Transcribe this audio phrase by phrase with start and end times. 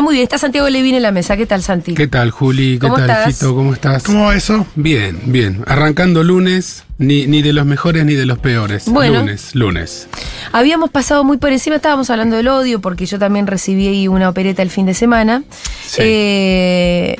[0.00, 1.36] Bueno, muy bien, está Santiago Levine en la mesa.
[1.36, 1.92] ¿Qué tal, Santi?
[1.92, 2.78] ¿Qué tal, Juli?
[2.78, 3.34] ¿Qué ¿Cómo tal, estás?
[3.34, 3.54] Fito?
[3.54, 4.02] ¿Cómo estás?
[4.02, 4.66] ¿Cómo va eso?
[4.74, 5.62] Bien, bien.
[5.66, 8.86] Arrancando lunes, ni, ni de los mejores ni de los peores.
[8.86, 9.20] Bueno.
[9.20, 10.08] Lunes, lunes.
[10.52, 14.30] Habíamos pasado muy por encima, estábamos hablando del odio, porque yo también recibí ahí una
[14.30, 15.42] opereta el fin de semana.
[15.84, 16.00] Sí.
[16.02, 17.16] Eh,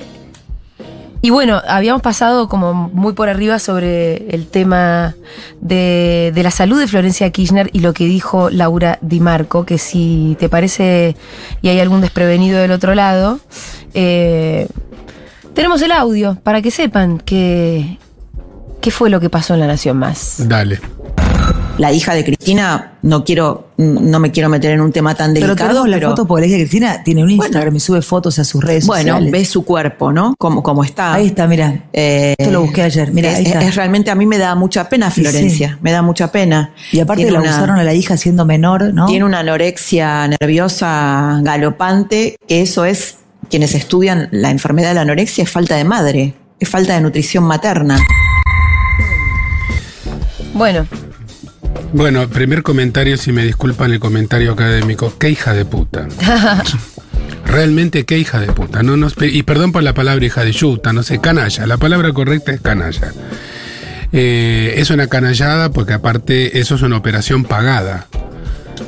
[1.23, 5.15] y bueno, habíamos pasado como muy por arriba sobre el tema
[5.61, 10.37] de, la salud de Florencia Kirchner y lo que dijo Laura Di Marco, que si
[10.41, 11.17] te parece
[11.61, 13.39] y hay algún desprevenido del otro lado,
[13.93, 14.67] eh,
[15.55, 17.99] tenemos el audio para que sepan que,
[18.81, 20.49] qué fue lo que pasó en La Nación Más.
[20.49, 20.81] Dale.
[21.81, 25.47] La hija de Cristina, no quiero, no me quiero meter en un tema tan Pero
[25.47, 28.03] delicado, tenemos la pero foto porque la hija de Cristina tiene un Instagram y sube
[28.03, 29.33] fotos a sus redes bueno, sociales.
[29.33, 30.35] ves su cuerpo, ¿no?
[30.39, 31.15] Como, como está.
[31.15, 31.85] Ahí está, mira.
[31.95, 33.63] Eh, Esto lo busqué ayer, mira, es, ahí está.
[33.63, 35.75] es realmente, a mí me da mucha pena Sí, Florencia, sí.
[35.81, 36.75] me da mucha pena.
[36.93, 39.07] y aparte Tiene la una- usaron a la hija siendo menor, ¿no?
[39.07, 43.17] Tiene una anorexia nerviosa galopante, que eso es,
[43.49, 47.45] quienes estudian la enfermedad de la anorexia, es falta de madre, es falta de nutrición
[47.45, 47.99] materna.
[50.53, 50.87] Bueno,
[51.93, 55.13] Bueno, primer comentario, si me disculpan el comentario académico.
[55.19, 56.07] Qué hija de puta.
[57.47, 58.83] Realmente qué hija de puta.
[58.83, 61.67] No nos y perdón por la palabra hija de yuta, no sé, canalla.
[61.67, 63.13] La palabra correcta es canalla.
[64.13, 68.07] Eh, es una canallada porque aparte eso es una operación pagada.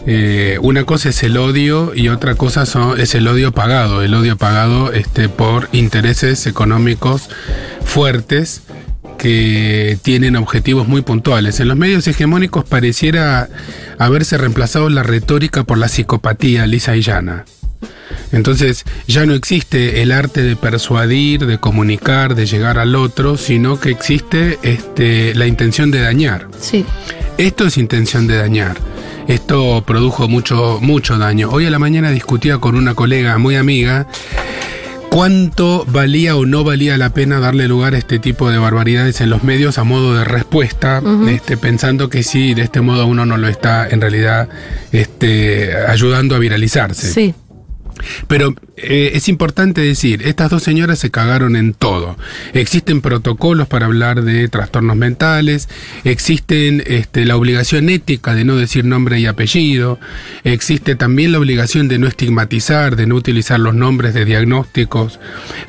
[0.07, 4.03] Eh, una cosa es el odio y otra cosa son- es el odio pagado.
[4.03, 7.29] El odio pagado este, por intereses económicos
[7.85, 8.63] fuertes
[9.23, 11.61] que tienen objetivos muy puntuales.
[11.61, 13.49] En los medios hegemónicos pareciera
[13.97, 17.45] haberse reemplazado la retórica por la psicopatía lisa y llana.
[18.33, 23.79] Entonces ya no existe el arte de persuadir, de comunicar, de llegar al otro, sino
[23.79, 26.49] que existe este, la intención de dañar.
[26.59, 26.85] sí.
[27.39, 28.77] Esto es intención de dañar.
[29.27, 31.49] Esto produjo mucho, mucho daño.
[31.51, 34.07] Hoy a la mañana discutía con una colega muy amiga
[35.13, 39.29] cuánto valía o no valía la pena darle lugar a este tipo de barbaridades en
[39.29, 43.37] los medios a modo de respuesta, este, pensando que sí, de este modo uno no
[43.37, 44.49] lo está en realidad
[44.91, 47.13] este, ayudando a viralizarse.
[47.13, 47.35] Sí.
[48.29, 52.17] Pero eh, es importante decir, estas dos señoras se cagaron en todo.
[52.53, 55.69] Existen protocolos para hablar de trastornos mentales,
[56.05, 59.99] existen este, la obligación ética de no decir nombre y apellido,
[60.45, 65.21] existe también la obligación de no estigmatizar, de no utilizar los nombres de diagnósticos,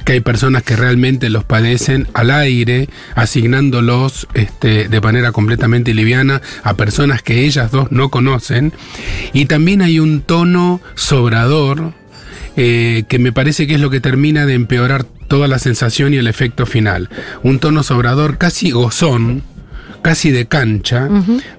[0.05, 6.41] que hay personas que realmente los padecen al aire, asignándolos este, de manera completamente liviana
[6.63, 8.73] a personas que ellas dos no conocen.
[9.34, 11.94] Y también hay un tono sobrador
[12.56, 16.18] eh, que me parece que es lo que termina de empeorar toda la sensación y
[16.18, 17.09] el efecto final.
[17.41, 19.44] Un tono sobrador casi gozón,
[20.03, 21.09] casi de cancha,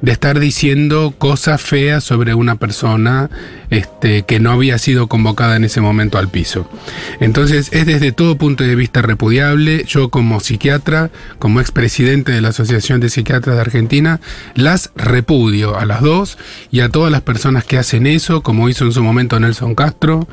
[0.01, 3.31] de estar diciendo cosas feas sobre una persona
[3.71, 6.71] este, que no había sido convocada en ese momento al piso.
[7.19, 9.85] Entonces es desde todo punto de vista repudiable.
[9.87, 14.21] Yo como psiquiatra, como expresidente de la Asociación de Psiquiatras de Argentina,
[14.55, 16.39] las repudio a las dos
[16.71, 20.29] y a todas las personas que hacen eso, como hizo en su momento Nelson Castro,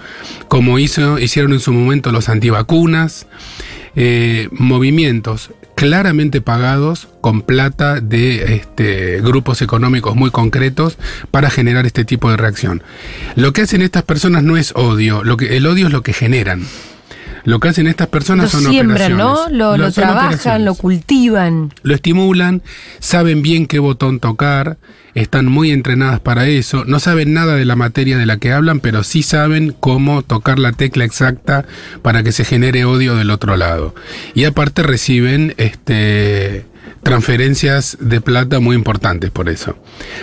[0.50, 3.26] como hizo, hicieron en su momento los antivacunas,
[3.96, 11.00] eh, movimientos claramente pagados con plata de este, grupos económicos muy concretos
[11.32, 12.84] para generar este tipo de reacción.
[13.36, 16.14] Lo que hacen estas personas no es odio, lo que, el odio es lo que
[16.14, 16.62] generan.
[17.44, 19.32] Lo que hacen estas Lo personas son siembran, ¿no?
[19.32, 19.58] operaciones.
[19.58, 21.74] Lo, lo son trabajan, lo cultivan.
[21.84, 22.62] lo estimulan,
[23.00, 24.78] saben bien qué botón tocar,
[25.16, 28.80] están muy entrenadas para eso, no saben nada de la materia de la que hablan,
[28.80, 31.66] pero sí saben cómo tocar la tecla exacta
[32.02, 33.94] para que se genere odio del otro lado.
[34.34, 36.66] Y aparte reciben este
[37.04, 39.76] transferencias de plata muy importantes por eso.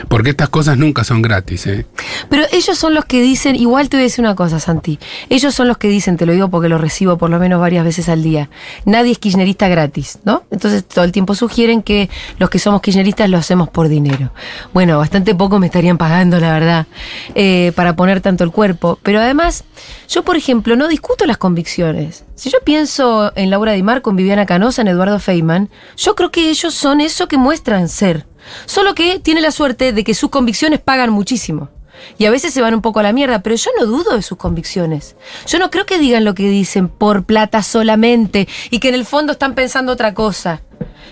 [0.09, 1.87] Porque estas cosas nunca son gratis, ¿eh?
[2.31, 4.99] Pero ellos son los que dicen, igual te voy a decir una cosa, Santi.
[5.28, 7.84] Ellos son los que dicen, te lo digo porque lo recibo por lo menos varias
[7.84, 8.49] veces al día.
[8.84, 10.44] Nadie es kirchnerista gratis, ¿no?
[10.50, 14.33] Entonces todo el tiempo sugieren que los que somos kirchneristas lo hacemos por dinero.
[14.72, 16.87] Bueno, bastante poco me estarían pagando, la verdad,
[17.34, 18.99] eh, para poner tanto el cuerpo.
[19.03, 19.65] Pero además,
[20.09, 22.25] yo, por ejemplo, no discuto las convicciones.
[22.35, 26.31] Si yo pienso en Laura Di Marco, en Viviana Canosa, en Eduardo Feynman, yo creo
[26.31, 28.26] que ellos son eso que muestran ser.
[28.67, 31.69] Solo que tiene la suerte de que sus convicciones pagan muchísimo.
[32.17, 34.23] Y a veces se van un poco a la mierda, pero yo no dudo de
[34.23, 35.17] sus convicciones.
[35.47, 39.05] Yo no creo que digan lo que dicen por plata solamente y que en el
[39.05, 40.62] fondo están pensando otra cosa.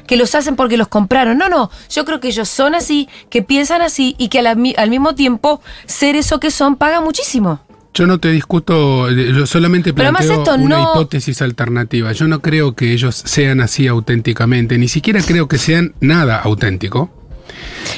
[0.07, 1.37] Que los hacen porque los compraron.
[1.39, 1.71] No, no.
[1.91, 4.89] Yo creo que ellos son así, que piensan así y que a la mi- al
[4.91, 7.59] mismo tiempo ser eso que son paga muchísimo.
[7.97, 12.13] Yo no te discuto, eh, yo solamente planteo esto una no- hipótesis alternativa.
[12.13, 17.11] Yo no creo que ellos sean así auténticamente, ni siquiera creo que sean nada auténtico.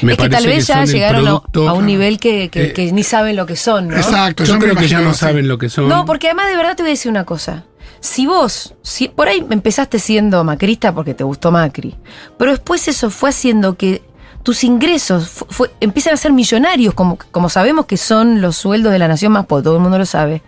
[0.01, 2.73] Me es que tal vez ya llegaron a- producto- a, un nivel que, que- Eh,
[2.73, 3.97] que ni saben lo que son, ¿no?
[3.97, 5.89] Exacto, Yo creo que ya no saben lo que son.
[5.89, 7.65] No, porque además de verdad te voy a decir una cosa.
[7.99, 11.95] Si vos, si por ahí empezaste siendo macrista porque te gustó Macri,
[12.37, 14.01] pero después eso fue haciendo que
[14.43, 15.43] tus ingresos
[15.79, 19.45] empiezan a ser millonarios, como, como sabemos que son los sueldos de la nación más
[19.45, 20.41] pobre, todo el mundo lo sabe.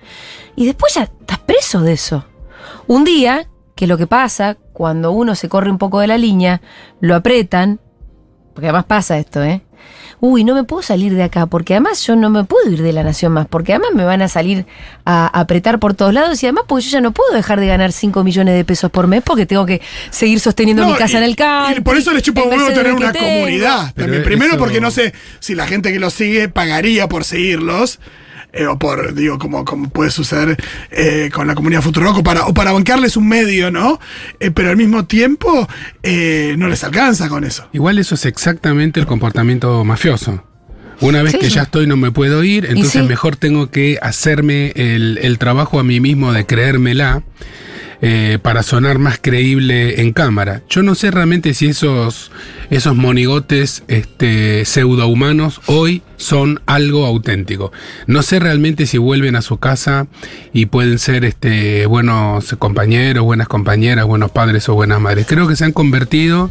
[0.56, 2.26] Y después ya estás preso de eso.
[2.88, 6.62] Un día, que lo que pasa, cuando uno se corre un poco de la línea,
[7.00, 7.80] lo apretan,
[8.54, 9.62] porque además pasa esto, ¿eh?
[10.20, 12.94] Uy, no me puedo salir de acá, porque además yo no me puedo ir de
[12.94, 14.68] la nación más, porque además me van a salir
[15.04, 17.92] a apretar por todos lados y además porque yo ya no puedo dejar de ganar
[17.92, 19.82] 5 millones de pesos por mes porque tengo que
[20.12, 21.76] seguir sosteniendo mi casa y- en el campo.
[21.76, 23.92] Y por eso les chupa un huevo tener una comunidad.
[23.96, 24.24] Pero También.
[24.24, 28.00] Primero eso- porque no sé si la gente que los sigue pagaría por seguirlos.
[28.54, 30.58] Eh, o por, digo, como, como puede suceder
[30.92, 34.00] eh, con la comunidad Futurock, o para, o para bancarles un medio, ¿no?
[34.40, 35.68] Eh, pero al mismo tiempo
[36.04, 37.68] eh, no les alcanza con eso.
[37.74, 40.44] Igual eso es exactamente el comportamiento mafioso.
[41.00, 41.40] Una vez Sí.
[41.40, 43.08] que ya estoy no me puedo ir, entonces sí.
[43.08, 47.24] mejor tengo que hacerme el, el trabajo a mí mismo de creérmela
[48.02, 50.64] eh, para sonar más creíble en cámara.
[50.70, 52.32] Yo no sé realmente si esos,
[52.72, 57.72] esos monigotes este, pseudohumanos hoy son algo auténtico.
[58.08, 60.08] No sé realmente si vuelven a su casa
[60.54, 65.26] y pueden ser este, buenos compañeros, buenas compañeras, buenos padres o buenas madres.
[65.28, 66.50] Creo que se han convertido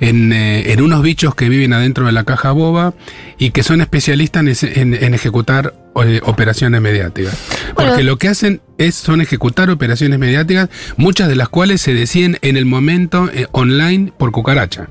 [0.00, 2.94] en, eh, unos bichos que viven adentro de la caja boba
[3.38, 7.34] y que son especialistas en, ejecutar operaciones mediáticas.
[7.74, 7.90] Bueno.
[7.90, 12.38] Porque lo que hacen es son ejecutar operaciones mediáticas, muchas de las cuales se deciden
[12.42, 14.88] en el momento eh, online por cucaracha.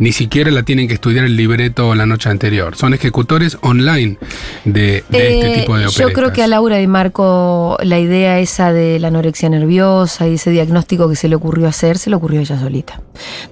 [0.00, 2.76] Ni siquiera la tienen que estudiar el libreto la noche anterior.
[2.76, 4.16] Son ejecutores online
[4.64, 6.14] de, de este Eh, tipo de Yo operetas.
[6.14, 10.50] creo que a Laura y Marco la idea esa de la anorexia nerviosa y ese
[10.52, 13.00] diagnóstico que se le ocurrió hacer, se le ocurrió a ella solita.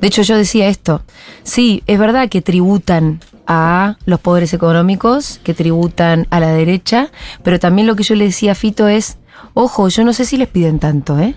[0.01, 1.03] De hecho, yo decía esto.
[1.43, 7.11] Sí, es verdad que tributan a los poderes económicos, que tributan a la derecha,
[7.43, 9.19] pero también lo que yo le decía a Fito es,
[9.55, 11.35] ojo, yo no sé si les piden tanto, ¿eh?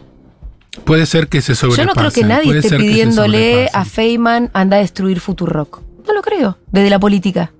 [0.86, 1.86] Puede ser que se Yo sobrepasen.
[1.88, 5.82] no creo que nadie esté pidiéndole a Feynman anda a destruir Futurock.
[6.08, 7.52] No lo creo, desde la política.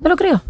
[0.00, 0.42] No lo creo.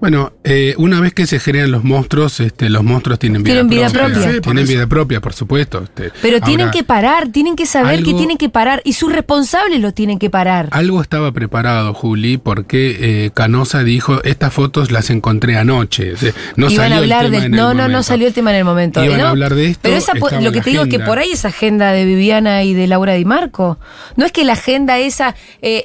[0.00, 3.68] Bueno, eh, una vez que se crean los monstruos, este, los monstruos tienen vida Tienen
[3.68, 4.14] vida propia.
[4.14, 4.30] propia.
[4.30, 4.72] Sí, por tienen eso.
[4.72, 5.82] vida propia, por supuesto.
[5.84, 6.10] este.
[6.22, 9.78] Pero tienen que parar, tienen que saber algo- que tienen que parar y sus responsables
[9.80, 10.68] lo tienen que parar.
[10.72, 16.14] Algo estaba preparado, Juli, porque eh, Canosa dijo, estas fotos las encontré anoche.
[16.56, 18.02] No Iban salió a hablar el tema de en el no, no, no momento.
[18.04, 19.04] salió el tema en el momento.
[19.04, 19.26] Iban ¿no?
[19.26, 21.48] a hablar de esto, Pero esa lo que te digo es que por ahí esa
[21.48, 23.78] agenda de Viviana y de Laura Di Marco.
[24.16, 25.84] No es que la agenda esa eh,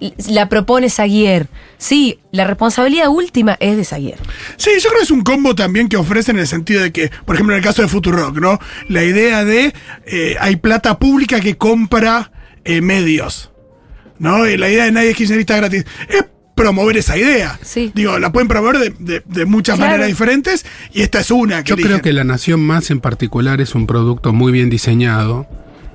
[0.00, 1.48] eh, la propone Saguier.
[1.78, 4.18] Sí, la responsabilidad última es de Saguier.
[4.56, 7.10] Sí, yo creo que es un combo también que ofrecen en el sentido de que,
[7.24, 8.58] por ejemplo, en el caso de Futurock, ¿no?
[8.88, 9.72] La idea de
[10.06, 12.30] eh, hay plata pública que compra
[12.64, 13.50] eh, medios,
[14.18, 14.46] ¿no?
[14.46, 16.24] Y la idea de nadie es kirchnerista gratis es
[16.54, 17.58] promover esa idea.
[17.62, 17.92] Sí.
[17.94, 19.90] Digo, la pueden promover de, de- de muchas Claro.
[19.90, 21.62] maneras diferentes y esta es una.
[21.62, 25.46] Que Yo creo que La Nación Más en particular es un producto muy bien diseñado,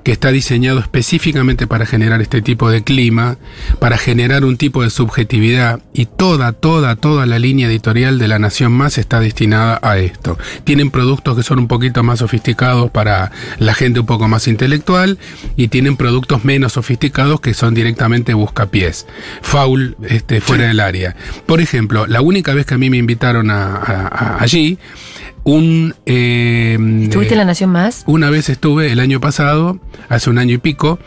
[0.04, 3.36] que está diseñado específicamente para generar este tipo de clima,
[3.78, 8.38] para generar un tipo de subjetividad, y toda, toda, toda la línea editorial de La
[8.38, 10.38] Nación Más está destinada a esto.
[10.64, 15.18] Tienen productos que son un poquito más sofisticados para la gente un poco más intelectual,
[15.56, 19.06] y tienen productos menos sofisticados que son directamente buscapiés,
[19.42, 21.14] foul este, fuera del área.
[21.46, 24.78] Por ejemplo, la única vez que a mí me invitaron a- a- a- allí,
[25.44, 25.94] un...
[26.06, 26.76] eh,
[27.10, 28.04] ¿Tuviste eh, la Nación Más?
[28.06, 30.98] una vez estuve el año pasado, hace un año y pico.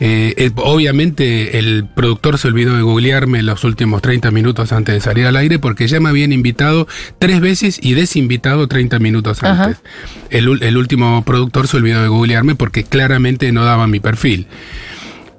[0.00, 5.00] eh, eh, obviamente el productor se olvidó de googlearme los últimos 30 minutos antes de
[5.00, 6.88] salir al aire porque ya me habían invitado
[7.20, 9.82] tres veces y desinvitado 30 minutos antes.
[10.30, 14.48] El último productor se olvidó de googlearme porque claramente no daba mi perfil.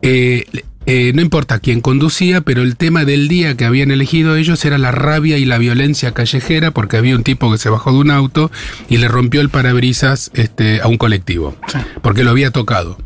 [0.01, 0.45] Eh,
[0.85, 4.77] eh, no importa quién conducía, pero el tema del día que habían elegido ellos era
[4.77, 8.11] la rabia y la violencia callejera, porque había un tipo que se bajó de un
[8.11, 8.51] auto
[8.89, 11.55] y le rompió el parabrisas este, a un colectivo,
[12.01, 12.97] porque lo había tocado.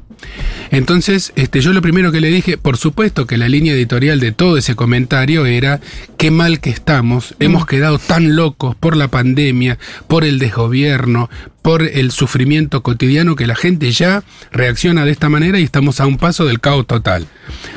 [0.72, 4.32] Entonces, este, yo lo primero que le dije, por supuesto que la línea editorial de
[4.32, 5.80] todo ese comentario era
[6.18, 11.30] qué mal que estamos, hemos quedado tan locos por la pandemia, por el desgobierno,
[11.62, 16.06] por el sufrimiento cotidiano que la gente ya reacciona de esta manera y estamos a
[16.06, 17.28] un paso del caos total.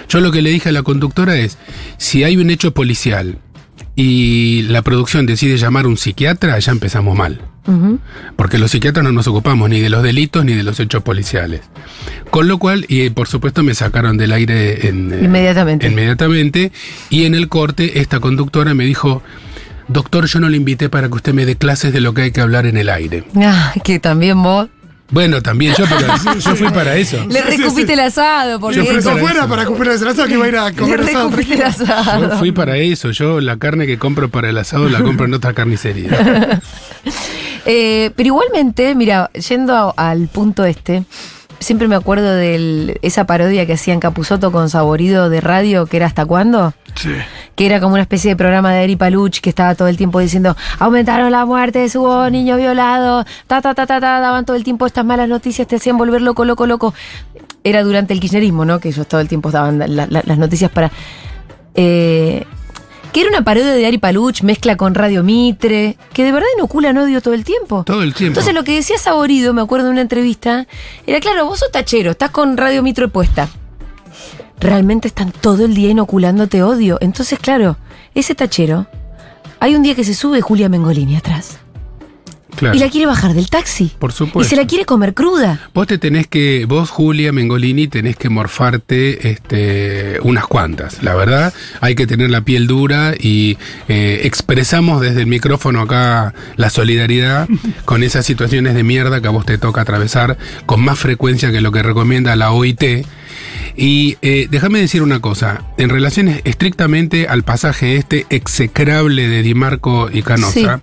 [0.08, 1.58] Yo lo que le dije a la conductora es,
[1.96, 3.38] si hay un hecho policial
[3.96, 7.51] y la producción decide llamar a un psiquiatra, ya empezamos mal.
[8.37, 11.61] Porque los psiquiatras no nos ocupamos ni de los delitos ni de los hechos policiales.
[12.31, 15.87] Con lo cual, y por supuesto me sacaron del aire en, eh, Inmediatamente.
[15.87, 16.73] inmediatamente.
[17.11, 19.23] Y en el corte, esta conductora me dijo,
[19.88, 22.31] doctor, yo no le invité para que usted me dé clases de lo que hay
[22.33, 23.25] que hablar en el aire.
[23.37, 24.69] Ah, que también vos.
[25.11, 26.07] Bueno, también yo, pero
[26.40, 27.23] yo fui para eso.
[27.28, 29.49] Le recupiste el asado, porque Yo fui para afuera eso.
[29.50, 31.28] para cumplir el asado que iba a ir a le comer asado.
[31.28, 32.38] recupiste el Yo asado.
[32.38, 33.11] fui para eso.
[33.11, 36.62] Yo la carne que compro para el asado la compro en otra carnicería.
[37.66, 41.04] Eh, pero igualmente, mira, yendo a- al punto este,
[41.61, 46.07] siempre me acuerdo de esa parodia que hacían Capuzoto con Saborido de radio, que era
[46.07, 46.75] ¿Hasta cuándo?
[46.95, 47.11] Sí.
[47.54, 50.21] que era como una especie de programa de Eri Paluch que estaba todo el tiempo
[50.21, 54.64] diciendo aumentaron las muertes, hubo niños violados, ta ta ta ta ta, daban todo el
[54.64, 56.92] tiempo estas malas noticias, te hacían volver loco, loco, loco.
[57.64, 58.78] Era durante el kirchnerismo, ¿no?
[58.78, 60.90] Que ellos todo el tiempo daban la- la- las noticias para.
[61.75, 62.45] eh,
[63.12, 66.97] que era una parodia de Ari Paluch, mezcla con Radio Mitre, que de verdad inoculan
[66.97, 67.85] odio todo el tiempo.
[67.85, 68.33] Todo el tiempo.
[68.33, 70.66] Entonces lo que decía Saborido, me acuerdo de una entrevista,
[71.07, 73.49] era claro, vos sos tachero, estás con Radio Mitre puesta.
[74.59, 76.99] Realmente están todo el día inoculándote odio.
[77.00, 77.76] Entonces, claro,
[78.14, 78.87] ese tachero,
[79.61, 81.62] hay un día que se sube Julia Mengolini atrás
[82.56, 82.76] Claro.
[82.76, 83.90] y la quiere bajar del taxi.
[83.99, 84.50] Por Y supuesto.
[84.50, 85.68] se la quiere comer cruda.
[85.75, 91.02] Vos te tenés que, vos Julia Mengolini tenés que morfarte este, unas cuantas.
[91.02, 96.35] La verdad, hay que tener la piel dura y eh, expresamos desde el micrófono acá
[96.56, 97.49] la solidaridad
[97.85, 101.61] con esas situaciones de mierda que a vos te toca atravesar con más frecuencia que
[101.61, 103.06] lo que recomienda la OIT.
[103.76, 109.55] Y eh, déjame decir una cosa, en relación estrictamente al pasaje este execrable de Di
[109.55, 110.83] Marco y Canosa,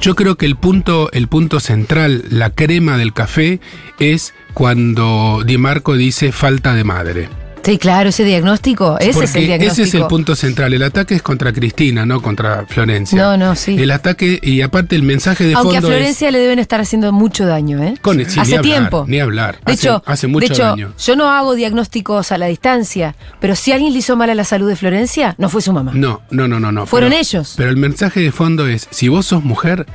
[0.00, 3.60] yo creo que el punto, el punto central, la crema del café,
[3.98, 7.45] es cuando Di Marco dice falta de madre.
[7.66, 9.72] Sí, claro, ese diagnóstico, ese es el diagnóstico.
[9.72, 10.72] ese es el punto central.
[10.72, 13.20] El ataque es contra Cristina, no contra Florencia.
[13.20, 13.76] No, no, sí.
[13.78, 15.94] El ataque, y aparte el mensaje de Aunque a fondo es...
[15.98, 17.94] Florencia le deben estar haciendo mucho daño, ¿eh?
[18.00, 19.04] Con- sí, hace ni hablar, tiempo.
[19.08, 19.56] ni hablar.
[19.66, 20.92] De Hace- hecho, hace mucho de hecho, daño.
[20.96, 24.44] yo no hago diagnósticos a la distancia, pero si alguien le hizo mal a la
[24.44, 25.90] salud de Florencia, no fue su mamá.
[25.94, 26.86] No, no, no, no, no.
[26.86, 27.54] Fueron Pero- ellos.
[27.56, 29.86] Pero el mensaje de fondo es, si vos sos mujer,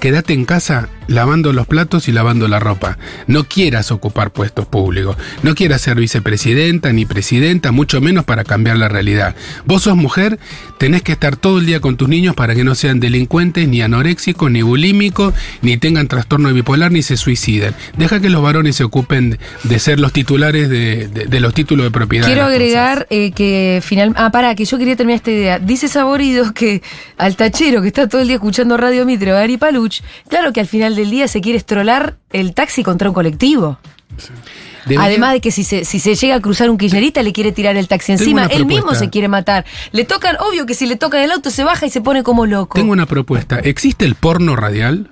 [0.00, 2.98] quédate en casa lavando los platos y lavando la ropa.
[3.28, 5.16] No quieras ocupar puestos públicos.
[5.42, 9.36] No quieras ser vicepresidenta ni presidenta, mucho menos para cambiar la realidad.
[9.66, 10.38] Vos sos mujer,
[10.78, 13.82] tenés que estar todo el día con tus niños para que no sean delincuentes, ni
[13.82, 17.74] anoréxicos, ni bulímicos, ni tengan trastorno bipolar, ni se suiciden.
[17.96, 21.84] Deja que los varones se ocupen de ser los titulares de, de- de los títulos
[21.86, 22.26] de propiedad.
[22.26, 24.12] Quiero agregar eh, que final.
[24.16, 25.58] Ah, pará, que yo quería terminar esta idea.
[25.60, 26.82] Dice Saborido que
[27.16, 29.56] al tachero que está todo el día escuchando Radio Mitre Ari
[30.28, 33.78] Claro que al final del día se quiere estrolar el taxi contra un colectivo.
[34.98, 37.76] Además de que si se, si se llega a cruzar un kirchnerista le quiere tirar
[37.76, 39.64] el taxi encima, él mismo se quiere matar.
[39.92, 42.46] Le tocan, obvio que si le tocan el auto se baja y se pone como
[42.46, 42.78] loco.
[42.78, 43.58] Tengo una propuesta.
[43.58, 45.08] ¿Existe el porno radial?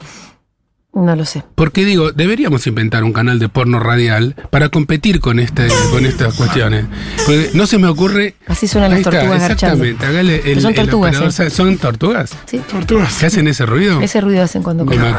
[0.95, 1.43] No lo sé.
[1.57, 6.35] Porque digo, deberíamos inventar un canal de porno radial para competir con este, con estas
[6.35, 6.87] cuestiones.
[7.27, 8.37] Porque no se me ocurre.
[8.47, 9.85] Así suenan las está, tortugas garchando.
[9.85, 10.07] Exactamente.
[10.07, 11.51] Hágale el, son el tortugas, operador, sí.
[11.51, 12.37] ¿Son tortugas?
[12.47, 12.61] Sí.
[12.71, 13.19] Tortugas.
[13.19, 14.01] ¿Qué hacen ese ruido?
[14.01, 15.15] Ese ruido hacen cuando Me comen.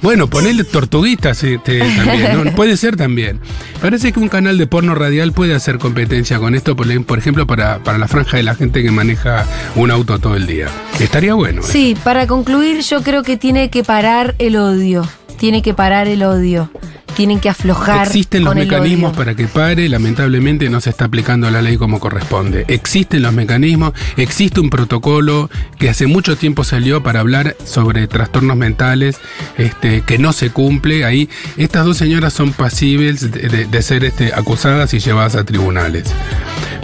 [0.00, 2.44] Bueno, ponele tortuguitas este, también.
[2.44, 2.50] ¿no?
[2.56, 3.40] Puede ser también.
[3.82, 7.46] Parece que un canal de porno radial puede hacer competencia con esto, por, por ejemplo,
[7.46, 9.44] para, para la franja de la gente que maneja
[9.76, 10.68] un auto todo el día.
[10.98, 11.60] Estaría bueno.
[11.60, 11.64] ¿eh?
[11.66, 15.09] Sí, para concluir, yo creo que tiene que parar el odio.
[15.40, 16.68] Tiene que parar el odio.
[17.16, 18.06] Tienen que aflojar.
[18.06, 22.00] Existen los con mecanismos para que pare, lamentablemente no se está aplicando la ley como
[22.00, 22.64] corresponde.
[22.68, 28.56] Existen los mecanismos, existe un protocolo que hace mucho tiempo salió para hablar sobre trastornos
[28.56, 29.18] mentales
[29.58, 31.04] este, que no se cumple.
[31.04, 35.44] Ahí estas dos señoras son pasibles de, de- de ser este, acusadas y llevadas a
[35.44, 36.04] tribunales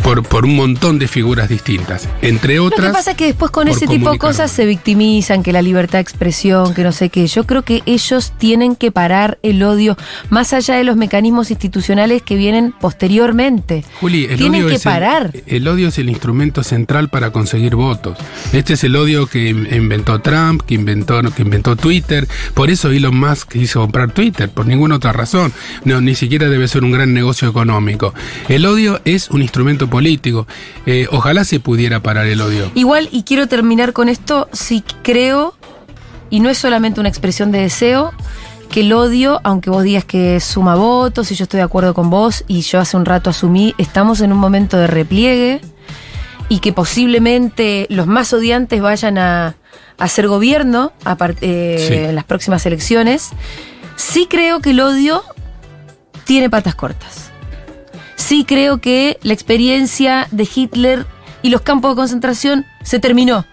[0.02, 2.08] por, por un montón de figuras distintas.
[2.22, 2.86] Entre Lo otras...
[2.88, 5.98] que pasa es que después con ese tipo de cosas se victimizan, que la libertad
[5.98, 7.26] de expresión, que no sé qué.
[7.26, 9.96] Yo creo que ellos tienen que parar el odio,
[10.30, 13.84] más allá de los mecanismos institucionales que vienen posteriormente.
[14.00, 15.30] Juli, el tienen odio que es parar.
[15.46, 18.18] El, odio es el instrumento central para conseguir votos.
[18.52, 22.26] Este es el odio que in- inventó Trump, que inventó, que inventó Twitter.
[22.54, 25.52] Por eso Elon Musk quiso comprar Twitter, por ninguna otra razón.
[25.84, 28.14] No, ni siquiera debe ser un gran negocio económico.
[28.48, 30.46] El odio es un instrumento político.
[30.86, 32.70] Eh, ojalá se pudiera parar el odio.
[32.74, 35.54] Igual, y quiero terminar con esto, sí creo,
[36.30, 38.12] y no es solamente una expresión de deseo,
[38.70, 42.10] que el odio, aunque vos digas que suma votos, y yo estoy de acuerdo con
[42.10, 45.60] vos, y yo hace un rato asumí, estamos en un momento de repliegue,
[46.48, 49.54] y que posiblemente los más odiantes vayan a, a
[50.04, 51.94] hacer gobierno a eh, Sí.
[51.94, 53.30] en las próximas elecciones,
[53.96, 55.22] sí creo que el odio
[56.24, 57.30] tiene patas cortas.
[58.16, 61.06] Sí creo que la experiencia de Hitler
[61.42, 63.44] y los campos de concentración se terminó.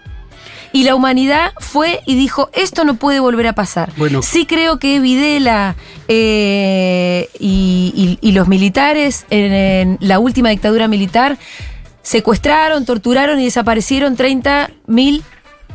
[0.74, 3.92] Y la humanidad fue y dijo, esto no puede volver a pasar.
[3.96, 4.22] Bueno.
[4.22, 5.76] sí creo que Videla
[6.08, 11.38] eh, y, y- y los militares en, en la última dictadura militar
[12.02, 15.22] secuestraron, torturaron y desaparecieron 30.000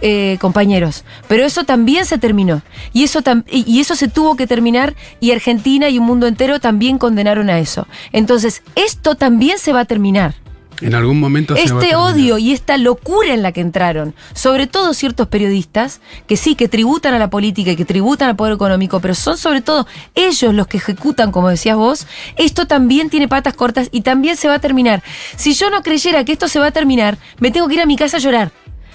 [0.01, 1.03] eh, compañeros.
[1.27, 2.61] Pero eso también se terminó.
[2.93, 6.27] Y eso, tam- y y eso se tuvo que terminar y Argentina y un mundo
[6.27, 7.87] entero también condenaron a eso.
[8.11, 10.35] Entonces, esto también se va a terminar.
[10.81, 14.93] En algún momento se Este odio y esta locura en la que entraron, sobre todo
[14.93, 18.99] ciertos periodistas, que sí, que tributan a la política y que tributan al poder económico,
[18.99, 22.07] pero son sobre todo ellos los que ejecutan, como decías vos,
[22.37, 25.03] esto también tiene patas cortas y también se va a terminar.
[25.35, 27.85] Si yo no creyera que esto se va a terminar, me tengo que ir a
[27.85, 28.51] mi casa a llorar.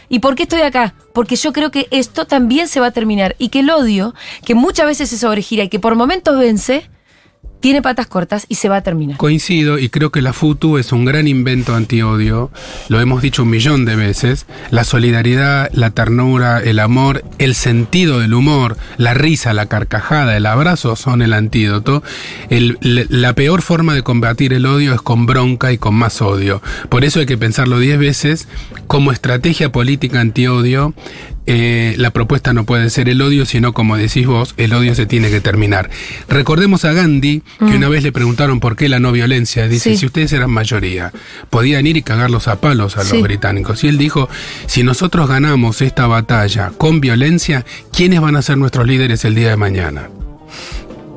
[0.09, 0.95] ¿Y por qué estoy acá?
[1.13, 4.15] Porque yo creo que esto también se va a terminar y que el odio,
[4.45, 6.89] que muchas veces se sobregira y que por momentos vence,
[7.65, 9.17] tiene patas cortas y se va a terminar.
[9.17, 12.51] Coincido y creo que la FUTU es un gran invento antiodio,
[12.91, 18.19] lo hemos dicho un millón de veces, la solidaridad, la ternura, el amor, el sentido
[18.19, 22.03] del humor, la risa, la carcajada, el abrazo son el antídoto.
[22.51, 26.61] La peor forma de combatir el odio es con bronca y con más odio.
[26.91, 28.47] Por eso hay que pensarlo diez veces.
[28.87, 30.93] Como estrategia política antiodio,
[31.47, 35.07] eh, la propuesta no puede ser el odio, sino como decís vos, el odio se
[35.07, 35.91] tiene que terminar.
[36.29, 39.69] Recordemos a Gandhi, que una vez le preguntaron por qué la no violencia.
[39.69, 39.97] Dice, Sí.
[39.99, 41.13] si ustedes eran mayoría,
[41.51, 43.13] podían ir y cagarlos a palos a Sí.
[43.15, 43.85] los británicos.
[43.85, 44.29] Y él dijo,
[44.67, 49.51] si nosotros ganamos esta batalla con violencia, ¿quiénes van a ser nuestros líderes el día
[49.51, 50.09] de mañana?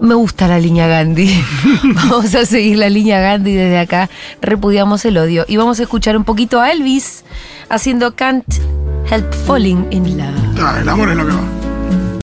[0.02, 1.44] Me gusta la línea Gandhi.
[1.84, 4.10] vamos a seguir la línea Gandhi desde acá.
[4.42, 5.46] Repudiamos el odio.
[5.48, 7.24] Y vamos a escuchar un poquito a Elvis
[7.70, 8.46] haciendo Can't
[9.10, 10.82] Help Falling in Love.
[10.82, 11.57] El amor es lo.